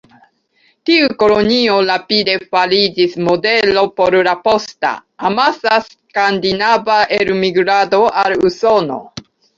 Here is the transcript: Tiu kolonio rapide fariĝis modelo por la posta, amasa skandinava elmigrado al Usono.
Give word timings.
Tiu 0.89 1.09
kolonio 1.23 1.73
rapide 1.89 2.33
fariĝis 2.55 3.13
modelo 3.27 3.83
por 4.01 4.17
la 4.29 4.33
posta, 4.47 4.91
amasa 5.31 5.77
skandinava 5.91 6.97
elmigrado 7.21 8.01
al 8.25 8.39
Usono. 8.51 8.99